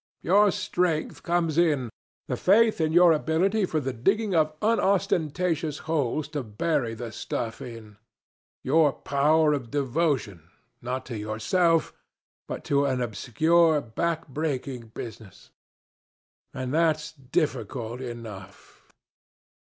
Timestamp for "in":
1.59-1.91, 2.81-2.91, 7.61-7.97